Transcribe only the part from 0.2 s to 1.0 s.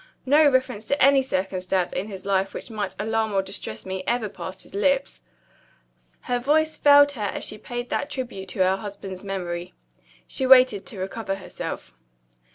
No reference to